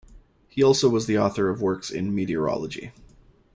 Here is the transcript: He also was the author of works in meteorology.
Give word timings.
He 0.49 0.63
also 0.63 0.89
was 0.89 1.05
the 1.05 1.19
author 1.19 1.47
of 1.49 1.61
works 1.61 1.91
in 1.91 2.15
meteorology. 2.15 2.91